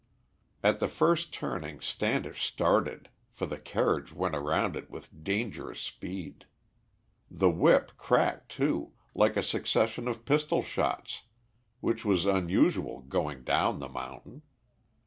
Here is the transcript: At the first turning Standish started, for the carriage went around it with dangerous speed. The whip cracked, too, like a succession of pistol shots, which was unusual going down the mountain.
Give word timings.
At 0.63 0.79
the 0.79 0.87
first 0.87 1.31
turning 1.31 1.79
Standish 1.79 2.43
started, 2.43 3.09
for 3.29 3.45
the 3.45 3.59
carriage 3.59 4.11
went 4.11 4.35
around 4.35 4.75
it 4.75 4.89
with 4.89 5.23
dangerous 5.23 5.79
speed. 5.79 6.45
The 7.29 7.51
whip 7.51 7.91
cracked, 7.97 8.49
too, 8.49 8.93
like 9.13 9.37
a 9.37 9.43
succession 9.43 10.07
of 10.07 10.25
pistol 10.25 10.63
shots, 10.63 11.21
which 11.81 12.03
was 12.03 12.25
unusual 12.25 13.01
going 13.01 13.43
down 13.43 13.77
the 13.77 13.89
mountain. 13.89 14.41